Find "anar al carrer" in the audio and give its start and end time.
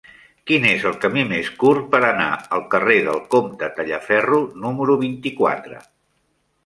2.07-2.97